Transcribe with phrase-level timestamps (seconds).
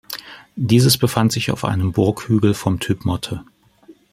[0.55, 3.45] Dieses befand sich auf einem Burghügel vom Typ Motte.